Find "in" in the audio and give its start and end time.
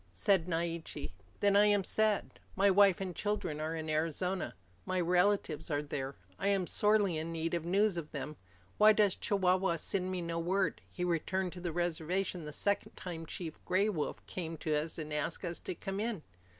3.75-3.87, 7.19-7.31, 15.99-16.23